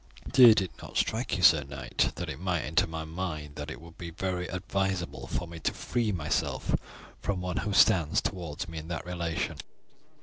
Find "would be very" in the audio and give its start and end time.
3.79-4.47